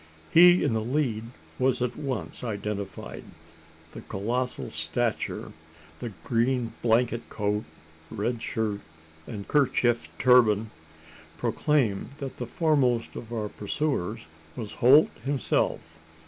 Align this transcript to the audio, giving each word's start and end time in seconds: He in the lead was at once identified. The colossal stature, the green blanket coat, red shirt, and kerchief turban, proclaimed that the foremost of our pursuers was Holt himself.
He 0.31 0.63
in 0.63 0.73
the 0.73 0.81
lead 0.81 1.25
was 1.59 1.79
at 1.79 1.95
once 1.95 2.43
identified. 2.43 3.23
The 3.91 4.01
colossal 4.01 4.71
stature, 4.71 5.51
the 5.99 6.11
green 6.23 6.73
blanket 6.81 7.29
coat, 7.29 7.65
red 8.09 8.41
shirt, 8.41 8.79
and 9.27 9.47
kerchief 9.47 10.09
turban, 10.17 10.71
proclaimed 11.37 12.13
that 12.17 12.37
the 12.37 12.47
foremost 12.47 13.15
of 13.15 13.31
our 13.31 13.49
pursuers 13.49 14.25
was 14.55 14.71
Holt 14.81 15.11
himself. 15.23 15.99